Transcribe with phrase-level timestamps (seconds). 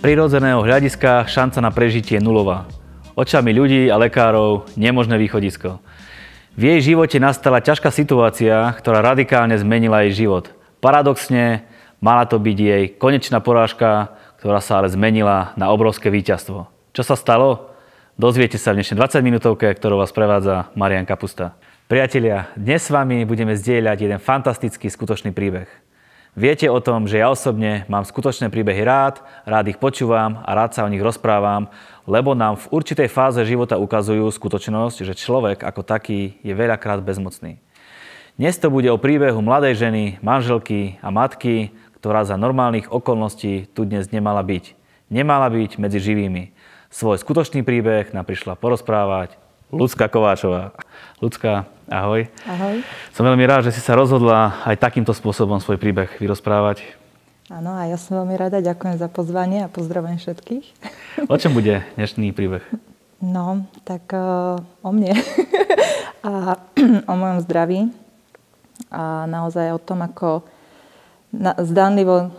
[0.00, 2.64] prirodzeného hľadiska šanca na prežitie nulová.
[3.20, 5.76] Očami ľudí a lekárov nemožné východisko.
[6.56, 10.56] V jej živote nastala ťažká situácia, ktorá radikálne zmenila jej život.
[10.80, 11.68] Paradoxne,
[12.00, 16.64] mala to byť jej konečná porážka, ktorá sa ale zmenila na obrovské víťazstvo.
[16.96, 17.68] Čo sa stalo?
[18.16, 21.52] Dozviete sa v dnešnej 20 minútovke, ktorou vás prevádza Marian Kapusta.
[21.92, 25.68] Priatelia, dnes s vami budeme zdieľať jeden fantastický skutočný príbeh.
[26.38, 30.78] Viete o tom, že ja osobne mám skutočné príbehy rád, rád ich počúvam a rád
[30.78, 31.66] sa o nich rozprávam,
[32.06, 37.58] lebo nám v určitej fáze života ukazujú skutočnosť, že človek ako taký je veľakrát bezmocný.
[38.38, 43.82] Dnes to bude o príbehu mladej ženy, manželky a matky, ktorá za normálnych okolností tu
[43.82, 44.78] dnes nemala byť.
[45.10, 46.54] Nemala byť medzi živými.
[46.94, 49.34] Svoj skutočný príbeh nám prišla porozprávať
[49.70, 50.74] Lucka Kováčová.
[51.22, 52.26] Lucka, ahoj.
[52.42, 52.82] Ahoj.
[53.14, 56.82] Som veľmi rád, že si sa rozhodla aj takýmto spôsobom svoj príbeh vyrozprávať.
[57.46, 58.58] Áno, a ja som veľmi rada.
[58.58, 60.66] Ďakujem za pozvanie a pozdravujem všetkých.
[61.30, 62.66] O čom bude dnešný príbeh?
[63.22, 65.14] No, tak uh, o mne
[66.26, 66.58] a
[67.06, 67.94] o mojom zdraví.
[68.90, 70.42] A naozaj o tom, ako
[71.30, 72.34] na, zdánlivo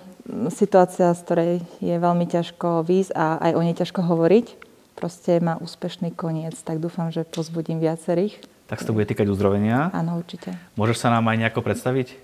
[0.52, 4.61] situácia, z ktorej je veľmi ťažko výjsť a aj o nej ťažko hovoriť
[4.96, 8.40] proste má úspešný koniec, tak dúfam, že pozbudím viacerých.
[8.72, 9.92] Tak sa to bude týkať uzdravenia?
[9.92, 10.56] Áno, určite.
[10.80, 12.16] Môžeš sa nám aj nejako predstaviť?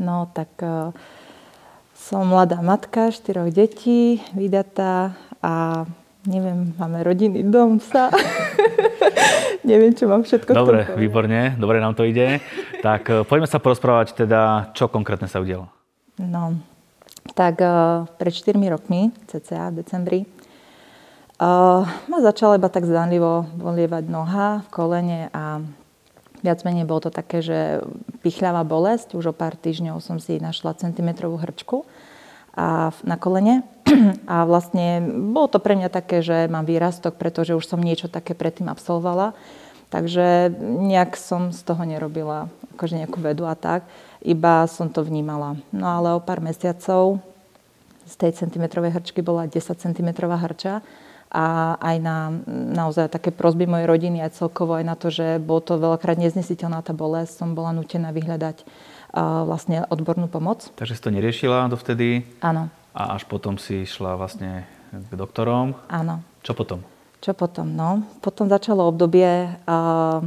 [0.00, 0.96] No, tak uh,
[1.92, 5.84] som mladá matka, štyroch detí, vydatá a
[6.24, 8.08] neviem, máme rodinný dom, sa.
[9.68, 12.40] neviem, čo mám všetko Dobre, výborne, dobre nám to ide.
[12.80, 15.68] Tak uh, poďme sa porozprávať teda, čo konkrétne sa udialo.
[16.16, 16.56] No,
[17.36, 20.20] tak uh, pred 4 rokmi, cca v decembri,
[21.36, 25.60] Uh, ma začala iba tak zdanlivo bolievať noha v kolene a
[26.40, 27.84] viac menej bolo to také, že
[28.24, 29.12] pichľavá bolesť.
[29.12, 31.84] Už o pár týždňov som si našla centimetrovú hrčku
[32.56, 33.68] a na kolene.
[34.26, 34.98] A vlastne
[35.30, 39.30] bolo to pre mňa také, že mám výrastok, pretože už som niečo také predtým absolvovala.
[39.94, 43.86] Takže nejak som z toho nerobila akože nejakú vedu a tak.
[44.26, 45.54] Iba som to vnímala.
[45.70, 47.22] No ale o pár mesiacov
[48.08, 50.82] z tej centimetrovej hrčky bola 10 cm hrča
[51.30, 55.60] a aj na naozaj také prosby mojej rodiny aj celkovo aj na to, že bolo
[55.60, 60.70] to veľakrát neznesiteľná tá bolesť, som bola nutená vyhľadať uh, vlastne odbornú pomoc.
[60.78, 62.22] Takže si to neriešila dovtedy?
[62.40, 62.70] Áno.
[62.96, 64.64] A až potom si išla vlastne
[64.94, 65.76] k doktorom?
[65.90, 66.22] Áno.
[66.46, 66.80] Čo potom?
[67.20, 67.74] Čo potom?
[67.74, 70.22] No, potom začalo obdobie uh,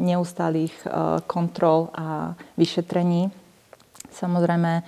[0.00, 3.28] neustálých uh, kontrol a vyšetrení.
[4.08, 4.82] Samozrejme,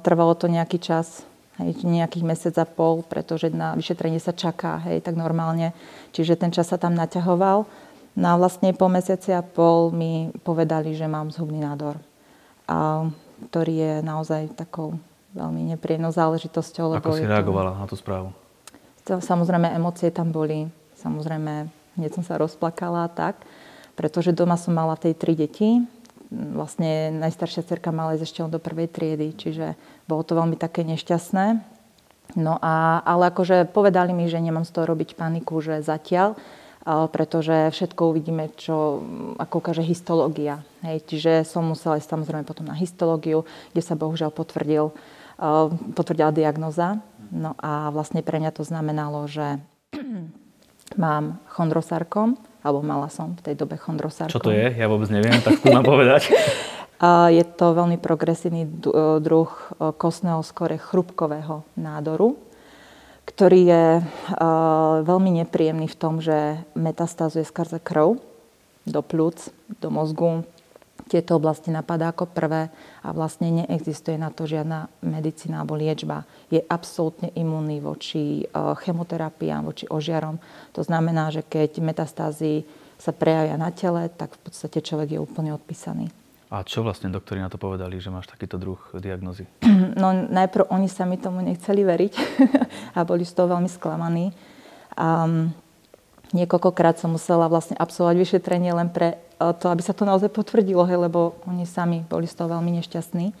[0.00, 1.28] trvalo to nejaký čas,
[1.60, 5.70] hej, nejakých mesiac a pol, pretože na vyšetrenie sa čaká, hej, tak normálne.
[6.14, 7.66] Čiže ten čas sa tam naťahoval.
[8.14, 11.98] No a vlastne po mesiaci a pol mi povedali, že mám zhubný nádor,
[12.70, 13.10] a,
[13.50, 14.94] ktorý je naozaj takou
[15.34, 16.94] veľmi nepríjemnou záležitosťou.
[17.02, 17.78] Ako si reagovala to...
[17.82, 18.30] na tú správu?
[19.04, 20.70] Samozrejme, emócie tam boli.
[20.94, 23.36] Samozrejme, hneď som sa rozplakala tak,
[23.98, 25.82] pretože doma som mala tej tri deti
[26.34, 29.78] vlastne najstaršia cerka mala ísť ešte do prvej triedy, čiže
[30.10, 31.62] bolo to veľmi také nešťastné.
[32.34, 36.34] No a, ale akože povedali mi, že nemám z toho robiť paniku, že zatiaľ,
[36.84, 39.00] pretože všetko uvidíme, čo,
[39.40, 40.60] ako ukáže histológia.
[40.84, 44.92] Hej, čiže som musela ísť samozrejme potom na histológiu, kde sa bohužiaľ potvrdil,
[45.96, 47.00] potvrdila diagnoza.
[47.32, 49.62] No a vlastne pre mňa to znamenalo, že
[50.96, 54.32] mám chondrosarkom, alebo mala som v tej dobe chondrosarkom.
[54.32, 54.72] Čo to je?
[54.72, 56.32] Ja vôbec neviem, tak skúmam povedať.
[57.28, 58.64] Je to veľmi progresívny
[59.20, 62.38] druh e, kostného skore chrupkového nádoru,
[63.28, 64.02] ktorý je e,
[65.04, 68.16] veľmi nepríjemný v tom, že metastázuje skrze krv
[68.88, 69.52] do plúc,
[69.82, 70.48] do mozgu,
[71.08, 72.72] tieto oblasti napadá ako prvé
[73.04, 76.24] a vlastne neexistuje na to žiadna medicína alebo liečba.
[76.48, 80.40] Je absolútne imunný voči e, chemoterapiám, voči ožiarom.
[80.72, 82.64] To znamená, že keď metastázy
[82.96, 86.08] sa prejavia na tele, tak v podstate človek je úplne odpísaný.
[86.54, 89.44] A čo vlastne doktori na to povedali, že máš takýto druh diagnozy?
[89.94, 92.14] No najprv oni sa mi tomu nechceli veriť
[92.98, 94.34] a boli z toho veľmi sklamaní.
[94.98, 95.54] Um,
[96.32, 100.96] niekoľkokrát som musela vlastne absolvovať vyšetrenie len pre to, aby sa to naozaj potvrdilo, hej,
[101.10, 103.34] lebo oni sami boli z toho veľmi nešťastní.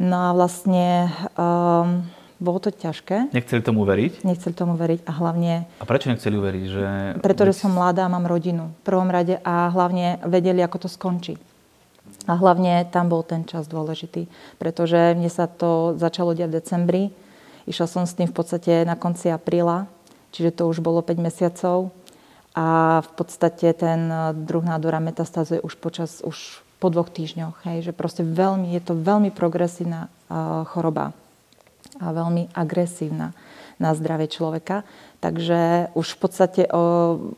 [0.00, 2.04] No a vlastne um,
[2.40, 3.36] bolo to ťažké.
[3.36, 4.24] Nechceli tomu veriť?
[4.24, 5.52] Nechceli tomu veriť a hlavne...
[5.76, 6.64] A prečo nechceli uveriť?
[6.72, 6.84] Že...
[7.20, 11.36] Pretože som mladá, mám rodinu v prvom rade a hlavne vedeli, ako to skončí.
[12.24, 17.02] A hlavne tam bol ten čas dôležitý, pretože mne sa to začalo diať v decembri.
[17.68, 19.84] Išla som s tým v podstate na konci apríla,
[20.30, 21.94] čiže to už bolo 5 mesiacov
[22.54, 27.60] a v podstate ten eh, druh nádora metastázuje už počas, už po dvoch týždňoch.
[27.68, 31.12] Hej, že proste veľmi, je to veľmi progresívna uh, choroba.
[32.00, 33.36] a veľmi agresívna
[33.76, 34.88] na zdravie človeka.
[35.20, 36.62] Takže už v podstate,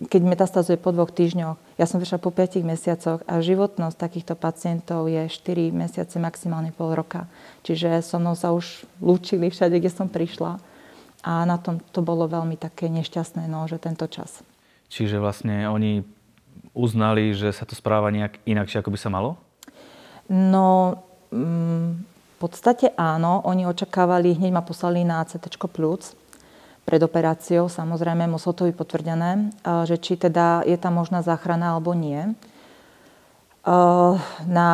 [0.06, 5.10] keď metastazuje po dvoch týždňoch, ja som vyšla po 5 mesiacoch a životnosť takýchto pacientov
[5.10, 7.26] je 4 mesiace, maximálne pol roka.
[7.66, 10.62] Čiže so mnou sa už lúčili všade, kde som prišla.
[11.22, 14.42] A na tom to bolo veľmi také nešťastné, no, že tento čas.
[14.90, 16.02] Čiže vlastne oni
[16.74, 19.38] uznali, že sa to správa nejak inakšie, ako by sa malo?
[20.26, 20.98] No,
[21.30, 23.40] mm, v podstate áno.
[23.46, 26.18] Oni očakávali, hneď ma poslali na CT plus,
[26.82, 27.70] pred operáciou.
[27.70, 29.54] Samozrejme, muselo to byť potvrdené,
[29.86, 32.34] že či teda je tam možná záchrana alebo nie.
[34.42, 34.68] Na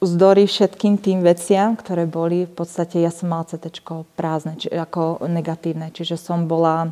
[0.00, 3.84] vzdory všetkým tým veciam, ktoré boli, v podstate ja som mala CT
[4.16, 5.92] prázdne, či, ako negatívne.
[5.92, 6.90] Čiže som bola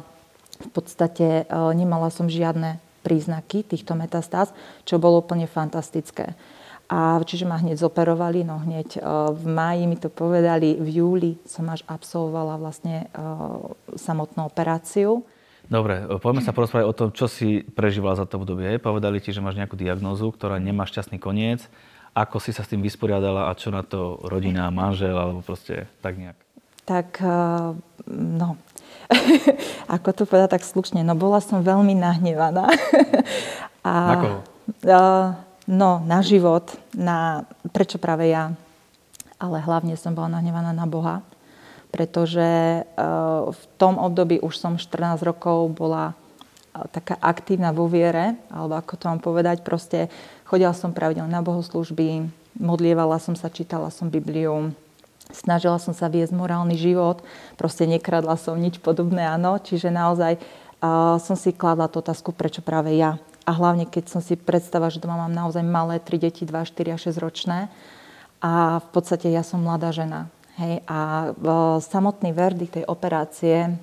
[0.59, 4.53] v podstate, nemala som žiadne príznaky týchto metastáz,
[4.85, 6.37] čo bolo úplne fantastické.
[6.89, 9.01] A čiže ma hneď zoperovali, no hneď e,
[9.37, 13.07] v máji mi to povedali, v júli som až absolvovala vlastne e,
[14.01, 15.21] samotnú operáciu.
[15.69, 18.81] Dobre, e, poďme sa porozprávať o tom, čo si prežívala za to obdobie.
[18.81, 21.69] Povedali ti, že máš nejakú diagnózu, ktorá nemá šťastný koniec.
[22.19, 26.19] Ako si sa s tým vysporiadala a čo na to rodina, manžel alebo proste tak
[26.19, 26.35] nejak?
[26.83, 27.23] Tak,
[28.11, 28.59] no,
[29.95, 32.67] ako to povedať tak slušne, no bola som veľmi nahnevaná.
[33.87, 34.39] a, na koho?
[35.69, 36.65] No, na život,
[36.97, 37.45] na
[37.77, 38.57] prečo práve ja.
[39.37, 41.21] Ale hlavne som bola nahnevaná na Boha,
[41.93, 42.83] pretože e,
[43.53, 46.17] v tom období už som 14 rokov bola
[46.73, 50.13] taká aktívna vo viere, alebo ako to mám povedať, proste
[50.47, 52.29] chodila som pravidelne na bohoslužby,
[52.59, 54.73] modlievala som sa, čítala som Bibliu,
[55.33, 57.21] snažila som sa viesť morálny život,
[57.61, 62.65] proste nekradla som nič podobné, áno, čiže naozaj uh, som si kladla tú otázku, prečo
[62.65, 63.21] práve ja.
[63.49, 66.93] A hlavne, keď som si predstavila, že doma mám naozaj malé, tri deti, 2, 4
[66.93, 67.59] a 6 ročné.
[68.45, 70.29] A v podstate ja som mladá žena.
[70.61, 71.33] Hej, a
[71.81, 73.79] samotný verdikt tej operácie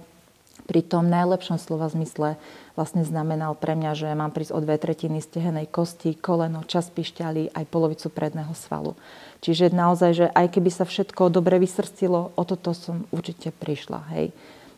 [0.70, 2.38] pri tom najlepšom slova zmysle
[2.76, 7.56] vlastne znamenal pre mňa, že mám prísť o dve tretiny stehenej kosti, koleno, čas pišťali,
[7.56, 8.94] aj polovicu predného svalu.
[9.40, 14.00] Čiže naozaj, že aj keby sa všetko dobre vysrstilo, o toto som určite prišla.
[14.14, 14.36] Hej.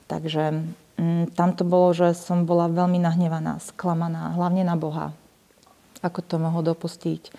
[0.08, 0.64] Takže
[0.98, 5.14] Mm, tam to bolo, že som bola veľmi nahnevaná, sklamaná, hlavne na Boha.
[6.02, 7.30] Ako to mohol dopustiť?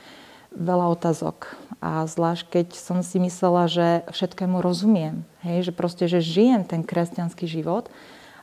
[0.55, 1.59] Veľa otázok.
[1.83, 5.27] A zvlášť, keď som si myslela, že všetkému rozumiem.
[5.43, 7.91] Hej, že proste, že žijem ten kresťanský život.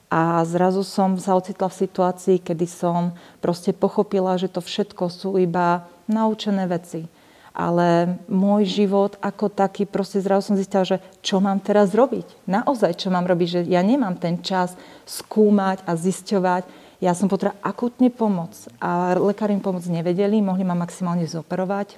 [0.10, 3.12] A zrazu som sa ocitla v situácii, kedy som
[3.42, 7.10] proste pochopila, že to všetko sú iba naučené veci
[7.56, 12.44] ale môj život ako taký, proste zrazu som zistila, že čo mám teraz robiť.
[12.52, 14.76] Naozaj, čo mám robiť, že ja nemám ten čas
[15.08, 16.68] skúmať a zisťovať.
[17.00, 18.52] Ja som potrebovala akutne pomoc
[18.84, 21.96] a lekári mi pomoc nevedeli, mohli ma maximálne zoperovať,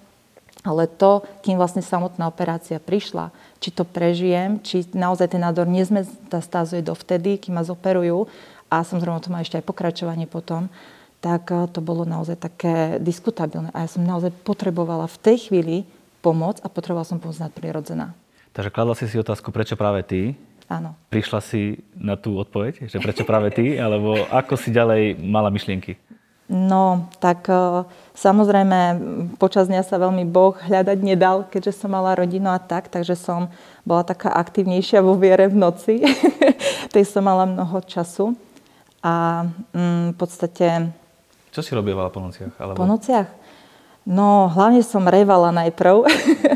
[0.68, 3.31] ale to, kým vlastne samotná operácia prišla,
[3.64, 8.28] či to prežijem, či naozaj ten nádor nezmetastázuje dovtedy, kým ma zoperujú
[8.68, 10.68] a samozrejme to má ešte aj pokračovanie potom,
[11.24, 13.72] tak eh, to bolo naozaj také diskutabilné.
[13.74, 15.78] A ja som naozaj potrebovala v tej chvíli
[16.22, 18.14] pomoc a potrebovala som pomoc nadprirodzená.
[18.52, 20.34] Takže kladla si si otázku, prečo práve ty?
[20.68, 21.00] Áno.
[21.08, 23.80] Prišla si na tú odpoveď, že prečo práve ty?
[23.80, 25.96] Alebo ako si ďalej mala myšlienky?
[26.57, 27.86] No, tak eh,
[28.18, 28.80] samozrejme
[29.37, 33.54] počas dňa sa veľmi Boh hľadať nedal, keďže som mala rodinu a tak, takže som
[33.85, 36.02] bola taká aktívnejšia vo viere v noci.
[36.94, 38.33] Tej som mala mnoho času.
[39.06, 39.45] A
[39.78, 40.68] mm, v podstate
[41.57, 42.54] čo si robievala po nociach?
[42.61, 42.78] Alebo...
[42.78, 43.26] Po nociach?
[44.06, 46.06] No, hlavne som revala najprv.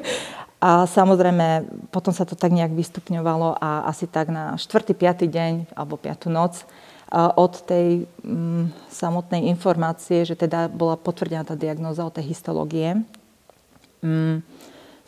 [0.70, 4.94] a samozrejme, potom sa to tak nejak vystupňovalo a asi tak na 4.
[4.94, 5.26] 5.
[5.26, 6.30] deň alebo 5.
[6.30, 6.70] noc
[7.12, 13.04] od tej mm, samotnej informácie, že teda bola potvrdená tá diagnóza od tej histológie,
[14.00, 14.40] mm,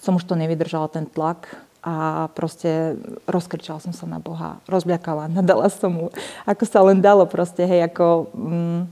[0.03, 1.47] som už to nevydržala, ten tlak
[1.79, 6.05] a proste rozkričala som sa na Boha, rozbľakala, nadala som mu,
[6.43, 8.27] ako sa len dalo proste, hej, ako...
[8.35, 8.83] Mm,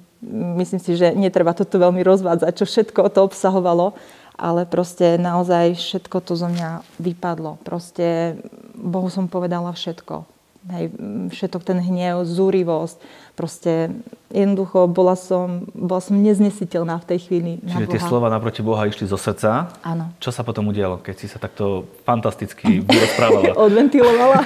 [0.62, 3.98] myslím si, že netreba to tu veľmi rozvádzať, čo všetko to obsahovalo,
[4.38, 7.58] ale proste naozaj všetko to zo mňa vypadlo.
[7.66, 8.38] Proste
[8.78, 10.41] Bohu som povedala všetko.
[10.70, 10.94] Hej,
[11.34, 13.02] všetok ten hnev, zúrivosť.
[13.34, 13.98] Proste
[14.30, 19.10] jednoducho bola som, bola som neznesiteľná v tej chvíli Čiže tie slova naproti Boha išli
[19.10, 19.74] zo srdca.
[19.82, 20.14] Áno.
[20.22, 23.58] Čo sa potom udialo, keď si sa takto fantasticky rozprávala?
[23.66, 24.46] Odventilovala.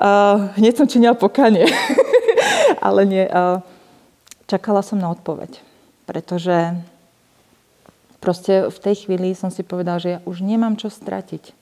[0.00, 1.68] uh, hneď som činila pokanie.
[2.86, 3.28] Ale nie.
[3.28, 3.60] Uh,
[4.48, 5.60] čakala som na odpoveď.
[6.08, 6.72] Pretože
[8.16, 11.57] proste v tej chvíli som si povedala, že ja už nemám čo stratiť.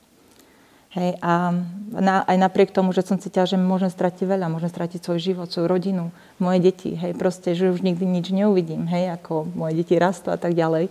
[0.95, 1.51] Hej, a
[1.91, 5.51] na, aj napriek tomu, že som cítila, že môžem stratiť veľa, môžem stratiť svoj život,
[5.51, 9.99] svoju rodinu, moje deti, hej, proste, že už nikdy nič neuvidím, hej, ako moje deti
[9.99, 10.87] rastú a tak ďalej.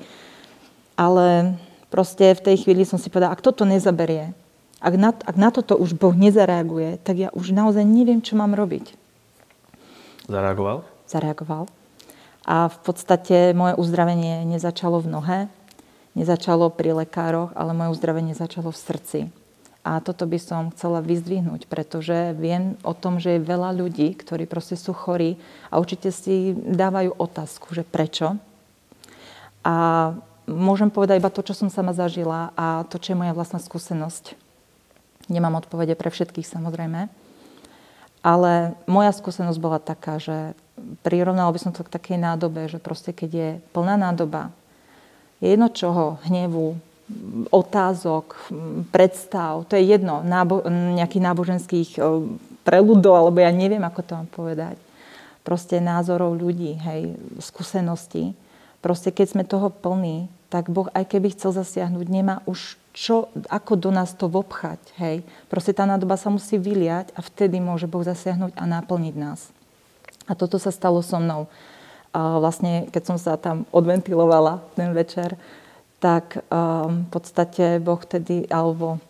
[1.01, 1.57] Ale
[1.89, 4.37] proste v tej chvíli som si povedala, ak toto nezaberie,
[4.77, 8.53] Ak na, ak na toto už Boh nezareaguje, tak ja už naozaj neviem, čo mám
[8.53, 8.93] robiť.
[10.29, 10.85] Zareagoval?
[11.09, 11.65] Zareagoval.
[12.45, 15.39] A v podstate moje uzdravenie nezačalo v nohe,
[16.13, 19.19] nezačalo pri lekároch, ale moje uzdravenie začalo v srdci.
[19.87, 24.51] A toto by som chcela vyzdvihnúť, pretože viem o tom, že je veľa ľudí, ktorí
[24.51, 25.39] proste sú chorí
[25.71, 28.35] a určite si dávajú otázku, že prečo.
[29.63, 29.75] A
[30.51, 34.35] môžem povedať iba to, čo som sama zažila a to, čo je moja vlastná skúsenosť.
[35.31, 37.07] Nemám odpovede pre všetkých samozrejme.
[38.27, 40.59] Ale moja skúsenosť bola taká, že
[41.07, 44.51] prirovnala by som to k takej nádobe, že proste keď je plná nádoba,
[45.39, 46.75] je jedno čoho, hnevu,
[47.55, 48.51] otázok,
[48.91, 51.91] predstav, to je jedno, nábo- nejakých náboženských
[52.67, 54.77] preludov, alebo ja neviem, ako to mám povedať.
[55.47, 58.35] Proste názorov ľudí, hej, skúseností.
[58.83, 63.79] Proste keď sme toho plní, tak Boh, aj keby chcel zasiahnuť, nemá už čo, ako
[63.79, 65.23] do nás to vopchať, hej.
[65.47, 69.53] Proste tá nádoba sa musí vyliať a vtedy môže Boh zasiahnuť a naplniť nás.
[70.27, 71.47] A toto sa stalo so mnou.
[72.11, 75.39] A vlastne, keď som sa tam odventilovala ten večer,
[76.07, 79.03] tak um, v podstate Boh vtedy, alebo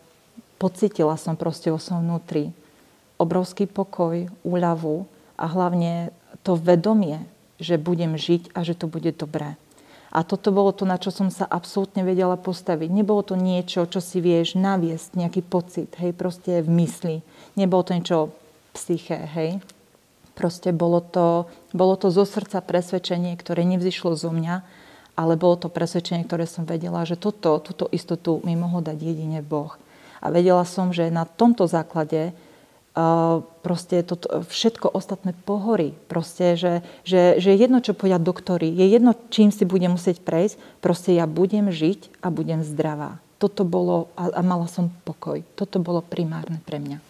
[0.56, 2.56] pocitila som proste vo svojom vnútri
[3.20, 5.04] obrovský pokoj, úľavu
[5.36, 6.08] a hlavne
[6.40, 7.20] to vedomie,
[7.60, 9.60] že budem žiť a že to bude dobré.
[10.08, 12.88] A toto bolo to, na čo som sa absolútne vedela postaviť.
[12.88, 17.16] Nebolo to niečo, čo si vieš naviesť, nejaký pocit, hej, proste v mysli.
[17.60, 18.32] Nebolo to niečo
[18.72, 19.60] psyché, hej.
[20.32, 21.44] Proste bolo to,
[21.76, 24.64] bolo to zo srdca presvedčenie, ktoré nevzýšlo zo mňa,
[25.16, 29.40] ale bolo to presvedčenie, ktoré som vedela, že toto, túto istotu mi mohol dať jedine
[29.40, 29.80] Boh.
[30.20, 32.36] A vedela som, že na tomto základe
[32.92, 35.96] uh, proste to, všetko ostatné pohorí.
[36.12, 40.60] Proste, že, že, že jedno, čo povedia doktory, je jedno, čím si budem musieť prejsť,
[40.84, 43.16] proste ja budem žiť a budem zdravá.
[43.40, 45.40] Toto bolo, a, a mala som pokoj.
[45.56, 47.00] Toto bolo primárne pre mňa.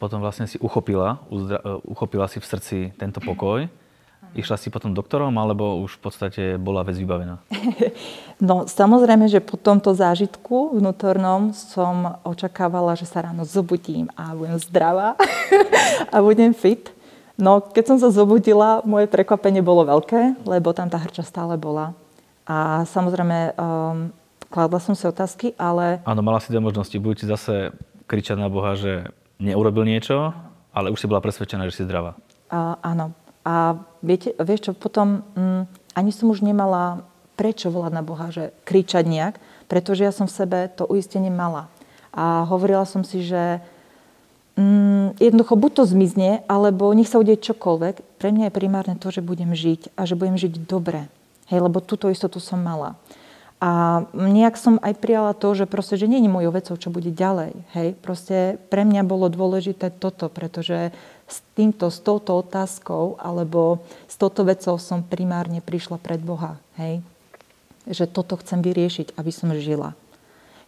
[0.00, 3.68] Potom vlastne si uchopila, uzdra, uh, uchopila si v srdci tento pokoj
[4.34, 7.38] Išla si potom doktorom, alebo už v podstate bola vec vybavená?
[8.42, 14.58] No samozrejme, že po tomto zážitku vnútornom som očakávala, že sa ráno zobudím a budem
[14.58, 15.14] zdravá
[16.14, 16.90] a budem fit.
[17.38, 21.94] No keď som sa zobudila, moje prekvapenie bolo veľké, lebo tam tá hrča stále bola.
[22.42, 24.10] A samozrejme, um,
[24.50, 26.02] kladla som si otázky, ale...
[26.02, 26.98] Áno, mala si dve možnosti.
[26.98, 27.70] Buď si zase
[28.10, 30.34] kričať na Boha, že neurobil niečo,
[30.74, 32.18] ale už si bola presvedčená, že si zdravá.
[32.50, 33.14] Uh, áno,
[33.44, 35.62] a viete, vieš čo, potom mm,
[35.94, 37.04] ani som už nemala
[37.36, 39.34] prečo volať na Boha, že kričať nejak,
[39.68, 41.68] pretože ja som v sebe to uistenie mala.
[42.14, 43.60] A hovorila som si, že
[44.56, 48.16] mm, jednoducho buď to zmizne, alebo nech sa udeje čokoľvek.
[48.16, 51.10] Pre mňa je primárne to, že budem žiť a že budem žiť dobre.
[51.52, 52.96] Hej, lebo túto istotu som mala.
[53.64, 57.08] A nejak som aj prijala to, že proste, že nie je mojou vecou, čo bude
[57.08, 57.56] ďalej.
[57.72, 60.92] Hej, proste pre mňa bolo dôležité toto, pretože
[61.34, 66.54] s týmto, s touto otázkou alebo s touto vecou som primárne prišla pred Boha.
[66.78, 67.02] Hej?
[67.90, 69.98] Že toto chcem vyriešiť, aby som žila.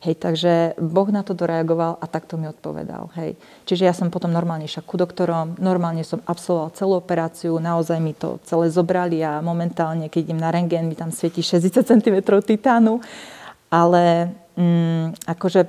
[0.05, 3.09] Hej, takže Boh na to doreagoval a takto mi odpovedal.
[3.17, 3.33] Hej.
[3.65, 8.13] Čiže ja som potom normálne šla ku doktorom, normálne som absolvovala celú operáciu, naozaj mi
[8.13, 13.01] to celé zobrali a momentálne, keď idem na rengén, mi tam svieti 60 cm titánu.
[13.73, 15.65] Ale mm, akože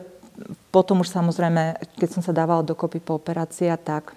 [0.75, 4.11] potom už samozrejme, keď som sa dávala dokopy po operácii tak,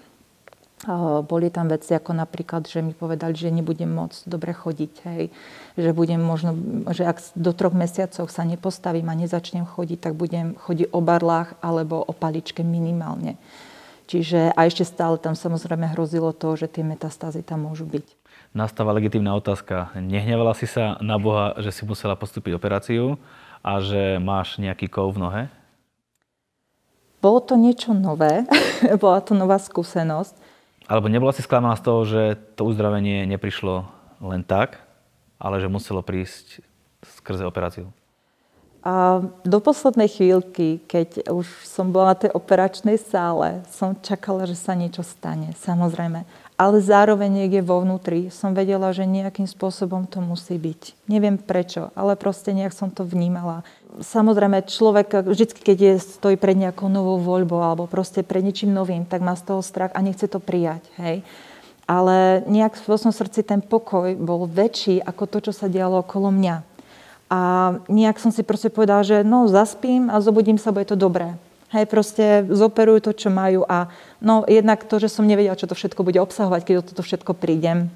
[1.21, 4.93] boli tam veci ako napríklad, že mi povedali, že nebudem môcť dobre chodiť.
[5.05, 5.23] Hej.
[5.77, 6.57] Že budem možno,
[6.89, 11.53] že ak do troch mesiacov sa nepostavím a nezačnem chodiť, tak budem chodiť o barlách
[11.61, 13.37] alebo o paličke minimálne.
[14.09, 18.03] Čiže a ešte stále tam samozrejme hrozilo to, že tie metastázy tam môžu byť.
[18.51, 19.95] Nastáva legitímna otázka.
[19.95, 23.15] Nehnevala si sa na Boha, že si musela postúpiť operáciu
[23.63, 25.43] a že máš nejaký kov v nohe?
[27.21, 28.43] Bolo to niečo nové,
[29.03, 30.40] bola to nová skúsenosť.
[30.89, 32.21] Alebo nebola si sklamaná z toho, že
[32.57, 33.85] to uzdravenie neprišlo
[34.21, 34.81] len tak,
[35.41, 36.61] ale že muselo prísť
[37.01, 37.89] skrze operáciu?
[38.81, 44.57] A do poslednej chvíľky, keď už som bola na tej operačnej sále, som čakala, že
[44.57, 46.25] sa niečo stane, samozrejme
[46.61, 51.09] ale zároveň niekde vo vnútri som vedela, že nejakým spôsobom to musí byť.
[51.09, 53.65] Neviem prečo, ale proste nejak som to vnímala.
[53.97, 59.09] Samozrejme, človek vždy, keď je, stojí pred nejakou novou voľbou alebo proste pred niečím novým,
[59.09, 60.85] tak má z toho strach a nechce to prijať.
[61.01, 61.25] Hej?
[61.89, 66.29] Ale nejak vo svojom srdci ten pokoj bol väčší ako to, čo sa dialo okolo
[66.29, 66.70] mňa.
[67.31, 67.39] A
[67.87, 71.39] nejak som si proste povedala, že no zaspím a zobudím sa, bude to dobré.
[71.71, 73.87] Hej, proste zoperujú to, čo majú a
[74.19, 77.31] no jednak to, že som nevedela, čo to všetko bude obsahovať, keď o toto všetko
[77.31, 77.87] prídem.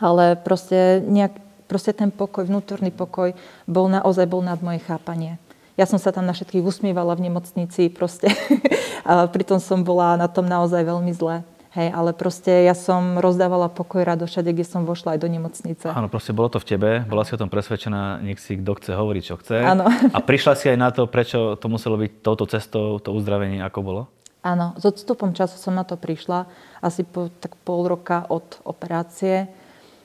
[0.00, 1.36] Ale proste, nejak,
[1.68, 3.36] proste ten pokoj, vnútorný pokoj
[3.68, 5.36] bol naozaj bol nad moje chápanie.
[5.76, 8.32] Ja som sa tam na všetkých usmievala v nemocnici proste.
[9.08, 11.44] a pritom som bola na tom naozaj veľmi zle.
[11.74, 15.90] Hej, ale proste ja som rozdávala pokoj, rado všade, kde som vošla aj do nemocnice.
[15.90, 18.90] Áno, proste bolo to v tebe, bola si o tom presvedčená, nech si kto chce
[18.94, 19.58] hovoriť, čo chce.
[19.58, 19.90] Áno.
[19.90, 23.78] A prišla si aj na to, prečo to muselo byť touto cestou, to uzdravenie, ako
[23.82, 24.02] bolo?
[24.46, 26.46] Áno, s odstupom času som na to prišla,
[26.78, 29.50] asi po tak pol roka od operácie.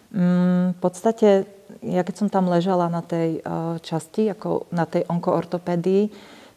[0.10, 1.46] Mm, v podstate,
[1.86, 6.10] ja keď som tam ležala na tej uh, časti, ako na tej onkoortopédii,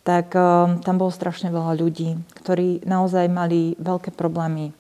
[0.09, 4.73] tak uh, tam bolo strašne veľa ľudí, ktorí naozaj mali veľké problémy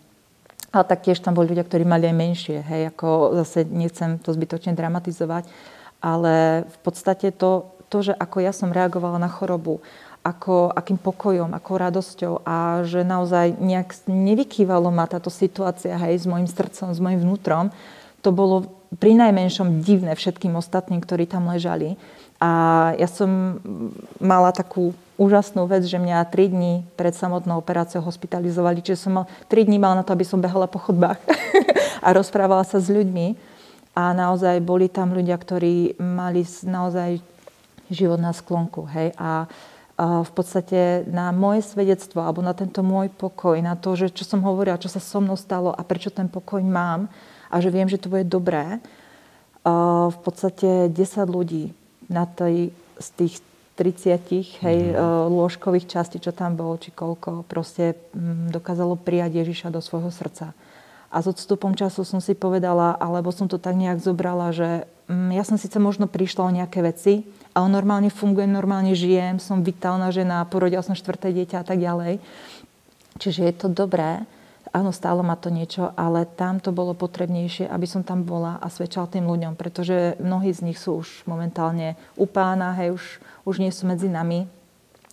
[0.72, 4.72] ale taktiež tam boli ľudia, ktorí mali aj menšie, hej, ako zase nechcem to zbytočne
[4.72, 5.44] dramatizovať,
[6.00, 9.84] ale v podstate to, to, že ako ja som reagovala na chorobu,
[10.24, 16.26] ako, akým pokojom, ako radosťou a že naozaj nejak nevykývalo ma táto situácia hej, s
[16.26, 17.68] mojim srdcom, s mojim vnútrom,
[18.22, 21.98] to bolo pri najmenšom divné všetkým ostatným, ktorí tam ležali.
[22.38, 22.50] A
[22.98, 23.58] ja som
[24.18, 28.80] mala takú úžasnú vec, že mňa 3 dní pred samotnou operáciou hospitalizovali.
[28.84, 31.20] Čiže som mal 3 dní mala na to, aby som behala po chodbách
[32.06, 33.50] a rozprávala sa s ľuďmi.
[33.92, 37.20] A naozaj boli tam ľudia, ktorí mali naozaj
[37.92, 38.88] život na sklonku.
[38.88, 39.12] Hej?
[39.20, 39.44] A
[40.02, 44.40] v podstate na moje svedectvo alebo na tento môj pokoj, na to, že čo som
[44.40, 47.12] hovorila, čo sa so mnou stalo a prečo ten pokoj mám
[47.52, 48.80] a že viem, že to bude dobré,
[50.08, 50.96] v podstate 10
[51.30, 51.70] ľudí
[52.10, 53.34] na tej, z tých
[53.82, 55.26] 30 hej, mm.
[55.26, 60.54] lôžkových častí, čo tam bolo, či koľko, proste mm, dokázalo prijať Ježiša do svojho srdca.
[61.10, 65.34] A s odstupom času som si povedala, alebo som to tak nejak zobrala, že mm,
[65.34, 70.14] ja som síce možno prišla o nejaké veci, ale normálne fungujem, normálne žijem, som vitálna
[70.14, 72.22] žena, porodila som štvrté dieťa a tak ďalej.
[73.18, 74.24] Čiže je to dobré,
[74.72, 78.72] áno, stálo ma to niečo, ale tam to bolo potrebnejšie, aby som tam bola a
[78.72, 83.04] svedčala tým ľuďom, pretože mnohí z nich sú už momentálne u pána, hej, už,
[83.44, 84.48] už nie sú medzi nami.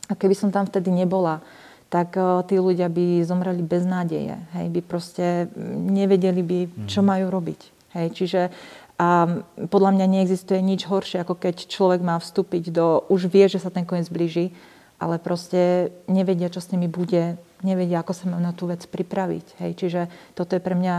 [0.10, 1.44] A keby som tam vtedy nebola,
[1.92, 4.40] tak uh, tí ľudia by zomreli bez nádeje.
[4.58, 7.08] Hej, by proste nevedeli by, čo mhm.
[7.08, 7.62] majú robiť.
[7.94, 8.42] Hej, čiže
[9.00, 9.32] a
[9.72, 13.08] podľa mňa neexistuje nič horšie, ako keď človek má vstúpiť do...
[13.08, 14.52] Už vie, že sa ten koniec blíži,
[15.00, 19.60] ale proste nevedia, čo s nimi bude, nevedia, ako sa majú na tú vec pripraviť.
[19.64, 19.72] Hej.
[19.80, 20.02] Čiže
[20.36, 20.96] toto je pre mňa,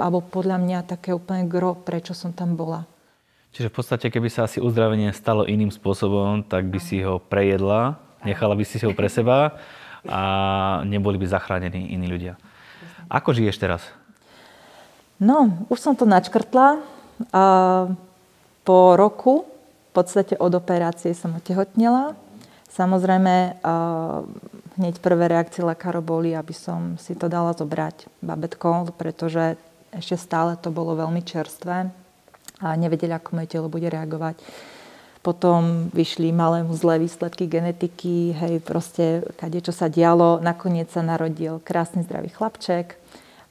[0.00, 2.84] alebo podľa mňa také úplne gro, prečo som tam bola.
[3.54, 7.96] Čiže v podstate, keby sa asi uzdravenie stalo iným spôsobom, tak by si ho prejedla,
[8.26, 9.54] nechala by si ho pre seba
[10.04, 10.22] a
[10.82, 12.34] neboli by zachránení iní ľudia.
[13.06, 13.86] Ako žiješ teraz?
[15.22, 16.82] No, už som to načkrtla.
[18.66, 22.18] Po roku, v podstate od operácie som otehotnela.
[22.74, 23.62] Samozrejme,
[24.76, 29.58] hneď prvé reakcie lekárov boli, aby som si to dala zobrať babetko, pretože
[29.94, 31.90] ešte stále to bolo veľmi čerstvé
[32.62, 34.38] a nevedeli, ako moje telo bude reagovať.
[35.24, 40.36] Potom vyšli malému zlé výsledky genetiky, hej, proste kade čo sa dialo.
[40.44, 43.00] Nakoniec sa narodil krásny zdravý chlapček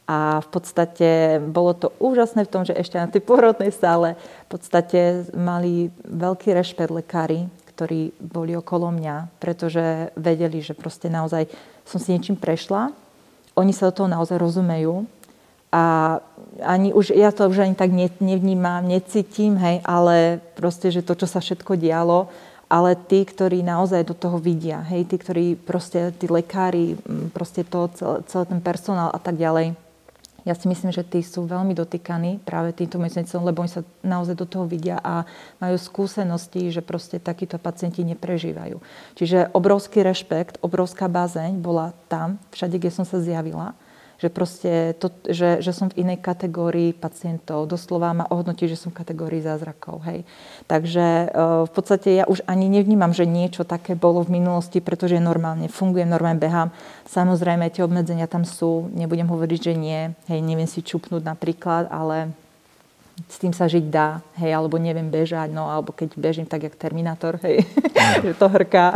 [0.05, 4.47] a v podstate bolo to úžasné v tom, že ešte na tej porodnej sále v
[4.53, 11.49] podstate mali veľký rešpekt lekári, ktorí boli okolo mňa, pretože vedeli, že proste naozaj
[11.83, 12.93] som si niečím prešla.
[13.57, 15.09] Oni sa do toho naozaj rozumejú.
[15.73, 16.21] A
[16.61, 17.89] ani už, ja to už ani tak
[18.21, 22.29] nevnímam, necítim, hej, ale proste, že to, čo sa všetko dialo,
[22.69, 26.93] ale tí, ktorí naozaj do toho vidia, hej, tí, ktorí proste, tí lekári,
[27.33, 27.89] proste to,
[28.29, 29.73] celý, ten personál a tak ďalej,
[30.43, 34.35] ja si myslím, že tí sú veľmi dotýkaní práve týmto medzinicom, lebo oni sa naozaj
[34.35, 35.23] do toho vidia a
[35.63, 38.79] majú skúsenosti, že proste takíto pacienti neprežívajú.
[39.15, 43.75] Čiže obrovský rešpekt, obrovská bázeň bola tam, všade, kde som sa zjavila
[44.23, 47.67] že, proste to, že, že som v inej kategórii pacientov.
[47.67, 49.99] Doslova ma ohodnotí, že som v kategórii zázrakov.
[50.07, 50.23] Hej.
[50.71, 51.27] Takže e,
[51.67, 56.07] v podstate ja už ani nevnímam, že niečo také bolo v minulosti, pretože normálne fungujem,
[56.07, 56.71] normálne behám.
[57.11, 60.15] Samozrejme, tie obmedzenia tam sú, nebudem hovoriť, že nie.
[60.31, 62.31] Hej, neviem si čupnúť napríklad, ale
[63.27, 66.79] s tým sa žiť dá, hej, alebo neviem bežať, no, alebo keď bežím tak, jak
[66.79, 67.61] Terminátor, hej,
[68.25, 68.95] že to hrká.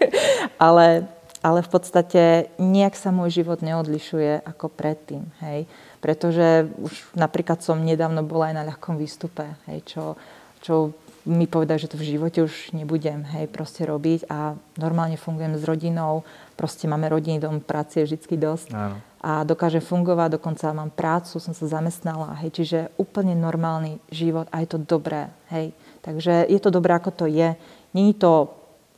[0.56, 2.22] ale ale v podstate
[2.60, 5.64] nejak sa môj život neodlišuje ako predtým, hej.
[6.00, 10.20] Pretože už napríklad som nedávno bola aj na ľahkom výstupe, hej, čo,
[10.60, 10.92] čo
[11.28, 15.64] mi povedali, že to v živote už nebudem, hej, proste robiť a normálne fungujem s
[15.64, 16.24] rodinou,
[16.56, 18.96] proste máme rodinný dom, práce je vždy dosť Áno.
[19.20, 24.64] a dokážem fungovať, dokonca mám prácu, som sa zamestnala, hej, čiže úplne normálny život a
[24.64, 25.72] je to dobré, hej.
[26.00, 27.52] Takže je to dobré, ako to je.
[27.92, 28.48] Není to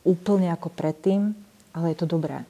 [0.07, 1.35] úplne ako predtým,
[1.73, 2.45] ale je to dobré.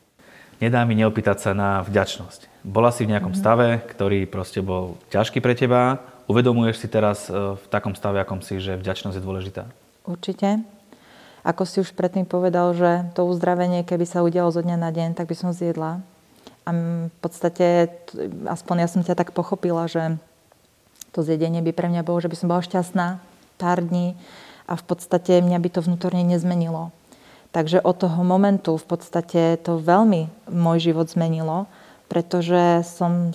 [0.62, 2.63] Nedá mi neopýtať sa na vďačnosť.
[2.63, 3.43] Bola si v nejakom mm-hmm.
[3.43, 5.99] stave, ktorý proste bol ťažký pre teba.
[6.31, 9.63] Uvedomuješ si teraz e, v takom stave, akom si, že vďačnosť je dôležitá?
[10.07, 10.63] Určite.
[11.43, 15.19] Ako si už predtým povedal, že to uzdravenie, keby sa udialo zo dňa na deň,
[15.19, 15.99] tak by som zjedla.
[16.63, 16.69] A
[17.12, 17.91] v podstate,
[18.47, 20.15] aspoň ja som ťa tak pochopila, že
[21.12, 23.19] to zjedenie by pre mňa bolo, že by som bola šťastná
[23.59, 24.15] pár dní
[24.63, 26.95] a v podstate mňa by to vnútorne nezmenilo.
[27.53, 31.69] Takže od toho momentu v podstate to veľmi môj život zmenilo,
[32.09, 33.29] pretože som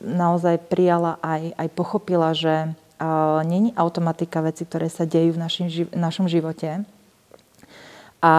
[0.00, 5.68] naozaj prijala aj, aj pochopila, že uh, není automatika veci, ktoré sa dejú v našim,
[5.68, 6.80] v našom živote.
[8.24, 8.34] A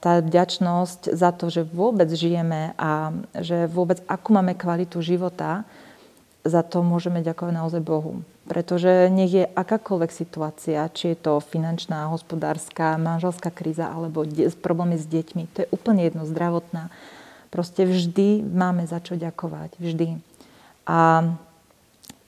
[0.00, 5.66] tá vďačnosť za to, že vôbec žijeme a že vôbec akú máme kvalitu života,
[6.40, 8.24] za to môžeme ďakovať naozaj Bohu.
[8.50, 14.98] Pretože nech je akákoľvek situácia, či je to finančná, hospodárska, manželská kríza alebo de- problémy
[14.98, 16.90] s deťmi, to je úplne jedno, zdravotná.
[17.54, 19.78] Proste vždy máme za čo ďakovať.
[19.78, 20.18] Vždy.
[20.82, 21.30] A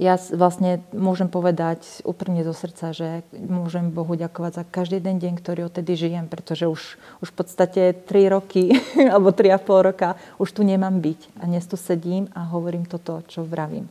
[0.02, 5.32] ja vlastne môžem povedať úprimne zo srdca, že môžem Bohu ďakovať za každý jeden deň,
[5.38, 8.74] ktorý odtedy žijem, pretože už, už v podstate 3 roky
[9.14, 11.38] alebo 3,5 roka už tu nemám byť.
[11.38, 13.86] A dnes tu sedím a hovorím toto, čo vravím.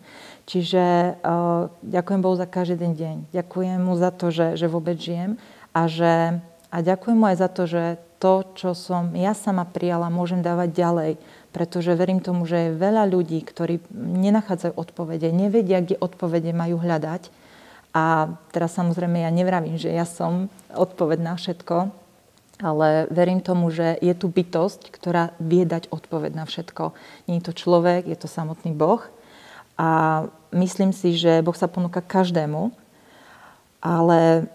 [0.52, 3.16] Čiže uh, ďakujem Bohu za každý jeden deň.
[3.32, 5.40] Ďakujem mu za to, že, že vôbec žijem
[5.72, 7.84] a, že, a ďakujem mu aj za to, že
[8.22, 11.12] to, čo som ja sama prijala, môžem dávať ďalej
[11.52, 17.28] pretože verím tomu, že je veľa ľudí, ktorí nenachádzajú odpovede, nevedia, kde odpovede majú hľadať.
[17.92, 21.92] A teraz samozrejme ja nevravím, že ja som odpoved na všetko,
[22.64, 26.96] ale verím tomu, že je tu bytosť, ktorá vie dať odpoveď na všetko.
[27.28, 29.04] Nie je to človek, je to samotný Boh.
[29.76, 30.24] A
[30.56, 32.72] myslím si, že Boh sa ponúka každému,
[33.82, 34.48] ale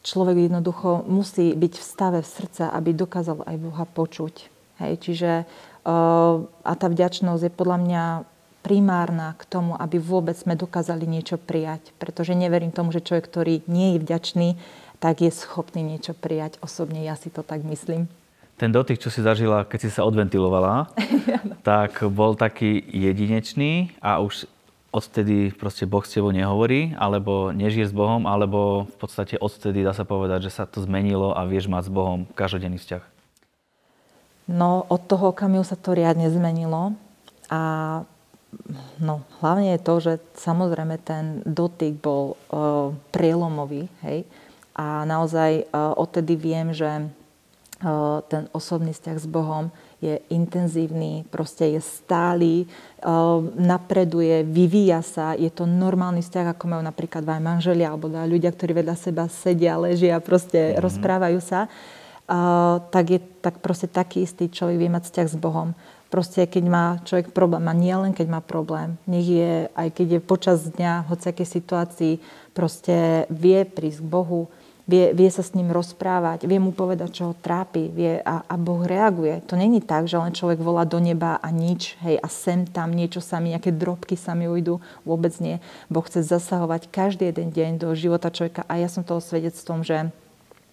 [0.00, 4.34] človek jednoducho musí byť v stave v srdca, aby dokázal aj Boha počuť.
[4.80, 5.30] Hej, čiže
[5.86, 8.04] a tá vďačnosť je podľa mňa
[8.66, 11.94] primárna k tomu, aby vôbec sme dokázali niečo prijať.
[12.02, 14.48] Pretože neverím tomu, že človek, ktorý nie je vďačný,
[14.98, 16.58] tak je schopný niečo prijať.
[16.58, 18.10] Osobne ja si to tak myslím.
[18.58, 20.90] Ten dotyk, čo si zažila, keď si sa odventilovala,
[21.68, 24.50] tak bol taký jedinečný a už
[24.90, 29.92] odtedy proste Boh s tebou nehovorí, alebo nežije s Bohom, alebo v podstate odtedy dá
[29.92, 33.15] sa povedať, že sa to zmenilo a vieš mať s Bohom každodenný vzťah.
[34.46, 36.94] No od toho okamihu sa to riadne zmenilo
[37.50, 37.62] a
[39.02, 44.22] no, hlavne je to, že samozrejme ten dotyk bol uh, prielomový, hej,
[44.76, 51.72] a naozaj uh, odtedy viem, že uh, ten osobný vzťah s Bohom je intenzívny, proste
[51.72, 52.68] je stály,
[53.02, 58.52] uh, napreduje, vyvíja sa, je to normálny vzťah, ako majú napríklad aj manželia alebo ľudia,
[58.52, 60.82] ktorí vedľa seba sedia, ležia, proste mm-hmm.
[60.84, 61.66] rozprávajú sa
[62.90, 65.78] tak je tak proste taký istý človek vie mať vzťah s Bohom.
[66.06, 70.06] Proste keď má človek problém, a nie len keď má problém, nech je, aj keď
[70.18, 72.12] je počas dňa, hociakej situácii,
[72.54, 74.46] proste vie prísť k Bohu,
[74.86, 78.54] vie, vie sa s ním rozprávať, vie mu povedať, čo ho trápi vie, a, a
[78.54, 79.42] Boh reaguje.
[79.50, 82.94] To není tak, že len človek volá do neba a nič, hej, a sem tam
[82.94, 85.58] niečo sa mi, nejaké drobky sa mi ujdu, vôbec nie.
[85.90, 90.14] Boh chce zasahovať každý jeden deň do života človeka a ja som toho svedectvom, že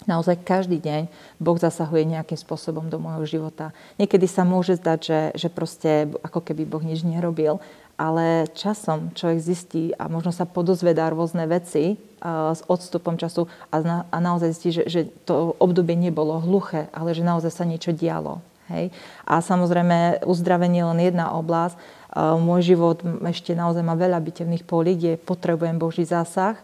[0.05, 1.07] naozaj každý deň
[1.39, 3.75] Boh zasahuje nejakým spôsobom do môjho života.
[3.97, 7.59] Niekedy sa môže zdať, že, že proste ako keby Boh nič nerobil,
[7.93, 13.75] ale časom človek zistí a možno sa podozvedá rôzne veci uh, s odstupom času a,
[13.79, 17.93] na, a naozaj zistí, že, že to obdobie nebolo hluché, ale že naozaj sa niečo
[17.93, 18.41] dialo.
[18.73, 18.89] Hej?
[19.29, 21.77] A samozrejme uzdravenie len jedna oblasť.
[22.13, 26.57] Uh, môj život ešte naozaj má veľa bitevných polí, kde potrebujem Boží zásah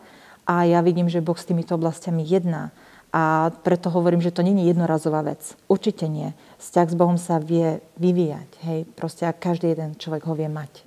[0.49, 2.73] a ja vidím, že Boh s týmito oblastiami jedná.
[3.10, 5.41] A preto hovorím, že to nie je jednorazová vec.
[5.65, 6.38] Určite nie.
[6.62, 8.50] Vzťah s Bohom sa vie vyvíjať.
[8.62, 10.86] Hej, proste a každý jeden človek ho vie mať.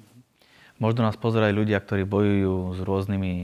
[0.79, 3.35] Možno nás pozerajú ľudia, ktorí bojujú s rôznymi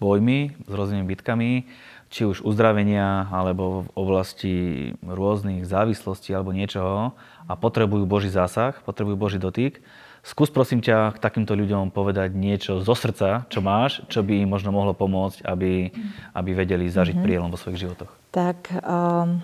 [0.00, 1.68] bojmi, s rôznymi bitkami,
[2.12, 4.54] či už uzdravenia, alebo v oblasti
[5.00, 7.16] rôznych závislostí alebo niečoho
[7.48, 9.80] a potrebujú Boží zásah, potrebujú Boží dotyk.
[10.22, 14.54] Skús prosím ťa k takýmto ľuďom povedať niečo zo srdca, čo máš, čo by im
[14.54, 15.90] možno mohlo pomôcť, aby,
[16.38, 17.26] aby vedeli zažiť mm-hmm.
[17.26, 18.06] prielom vo svojich životoch.
[18.30, 19.42] Tak, um,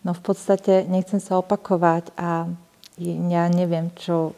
[0.00, 2.48] no v podstate nechcem sa opakovať a
[3.04, 4.32] ja neviem, čo,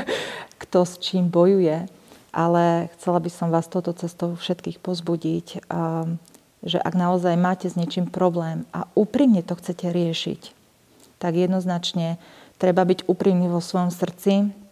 [0.64, 1.84] kto s čím bojuje,
[2.32, 6.16] ale chcela by som vás toto cestou všetkých pozbudiť, um,
[6.64, 10.56] že ak naozaj máte s niečím problém a úprimne to chcete riešiť,
[11.20, 12.16] tak jednoznačne
[12.56, 14.63] treba byť úprimný vo svojom srdci,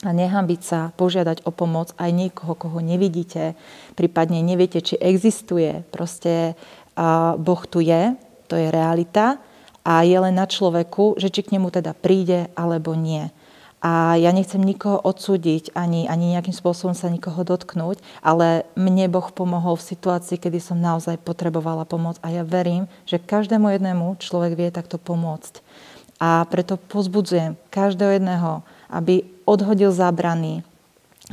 [0.00, 3.52] a nehambiť sa požiadať o pomoc aj niekoho, koho nevidíte,
[3.92, 5.84] prípadne neviete, či existuje.
[5.92, 6.56] Proste
[7.00, 8.12] a Boh tu je,
[8.44, 9.40] to je realita
[9.80, 13.32] a je len na človeku, že či k nemu teda príde alebo nie.
[13.80, 19.32] A ja nechcem nikoho odsúdiť, ani, ani nejakým spôsobom sa nikoho dotknúť, ale mne Boh
[19.32, 24.52] pomohol v situácii, kedy som naozaj potrebovala pomoc a ja verím, že každému jednému človek
[24.52, 25.64] vie takto pomôcť.
[26.20, 28.60] A preto pozbudzujem každého jedného,
[28.92, 30.62] aby odhodil zábrany,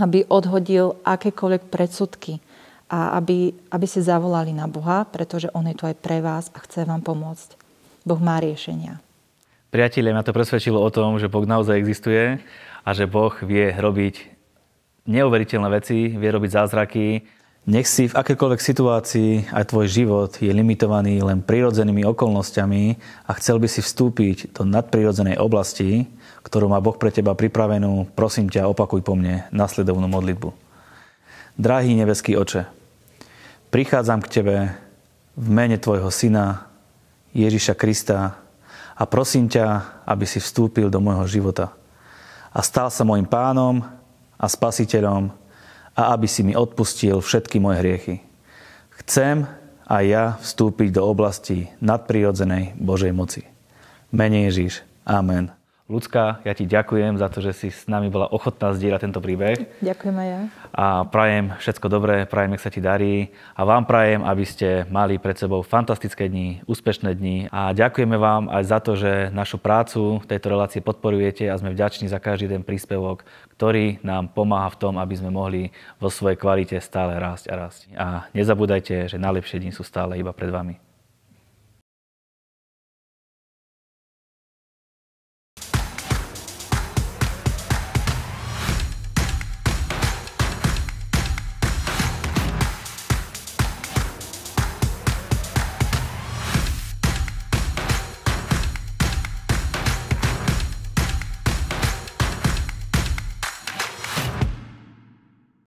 [0.01, 2.41] aby odhodil akékoľvek predsudky
[2.89, 6.59] a aby, aby si zavolali na Boha, pretože On je tu aj pre vás a
[6.65, 7.53] chce vám pomôcť.
[8.01, 8.97] Boh má riešenia.
[9.69, 12.39] Priatelia, ma to presvedčilo o tom, že Boh naozaj existuje
[12.87, 14.15] a že Boh vie robiť
[15.11, 17.05] neuveriteľné veci, vie robiť zázraky.
[17.67, 22.95] Nech si v akékoľvek situácii aj tvoj život je limitovaný len prirodzenými okolnostiami
[23.27, 26.07] a chcel by si vstúpiť do nadprirodzenej oblasti,
[26.47, 30.55] ktorú má Boh pre teba pripravenú, prosím ťa, opakuj po mne nasledovnú modlitbu.
[31.59, 32.65] Drahý nebeský oče,
[33.69, 34.55] prichádzam k Tebe
[35.35, 36.71] v mene Tvojho Syna
[37.35, 38.47] Ježiša Krista,
[38.97, 41.69] a prosím ťa, aby si vstúpil do môjho života
[42.49, 43.85] a stal sa môjim pánom
[44.41, 45.29] a spasiteľom
[45.93, 48.15] a aby si mi odpustil všetky moje hriechy.
[49.05, 49.45] Chcem
[49.85, 53.45] aj ja vstúpiť do oblasti nadprirodzenej Božej moci.
[54.09, 54.81] Mene Ježiš.
[55.05, 55.56] Amen.
[55.87, 59.55] Ľudská, ja ti ďakujem za to, že si s nami bola ochotná zdieľať tento príbeh.
[59.79, 60.41] Ďakujem aj ja.
[60.75, 63.31] A prajem všetko dobré, prajem, nech sa ti darí.
[63.55, 67.47] A vám prajem, aby ste mali pred sebou fantastické dni, úspešné dni.
[67.55, 71.71] A ďakujeme vám aj za to, že našu prácu v tejto relácii podporujete a sme
[71.71, 73.23] vďační za každý ten príspevok,
[73.55, 75.71] ktorý nám pomáha v tom, aby sme mohli
[76.03, 77.79] vo svojej kvalite stále rásť a rásť.
[77.95, 80.83] A nezabúdajte, že najlepšie dni sú stále iba pred vami.